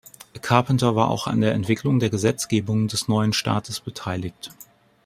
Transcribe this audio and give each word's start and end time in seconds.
Carpenter 0.41 0.95
war 0.95 1.11
auch 1.11 1.27
an 1.27 1.41
der 1.41 1.53
Entwicklung 1.53 1.99
der 1.99 2.09
Gesetzgebung 2.09 2.87
des 2.87 3.07
neuen 3.07 3.33
Staates 3.33 3.79
beteiligt. 3.81 4.49